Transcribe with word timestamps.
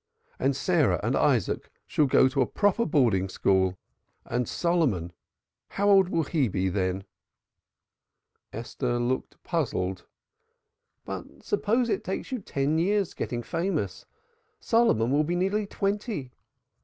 And 0.39 0.55
Sarah 0.55 0.99
and 1.03 1.15
Isaac 1.15 1.57
and 1.57 1.63
Rachel 1.67 1.85
shall 1.85 2.05
go 2.07 2.27
to 2.27 2.41
a 2.41 2.47
proper 2.47 2.87
boarding 2.87 3.29
school, 3.29 3.77
and 4.25 4.49
Solomon 4.49 5.13
how 5.69 5.91
old 5.91 6.09
will 6.09 6.23
he 6.23 6.47
be 6.47 6.69
then?" 6.69 7.03
Esther 8.51 8.97
looked 8.99 9.37
puzzled. 9.43 10.07
"Oh, 10.07 10.07
but 11.35 11.43
suppose 11.45 11.87
it 11.87 12.03
takes 12.03 12.31
you 12.31 12.39
ten 12.39 12.79
years 12.79 13.13
getting 13.13 13.43
famous! 13.43 14.07
Solomon 14.59 15.11
will 15.11 15.23
be 15.23 15.35
nearly 15.35 15.67
twenty." 15.67 16.31